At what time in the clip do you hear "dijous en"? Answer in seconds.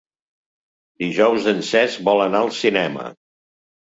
1.03-1.61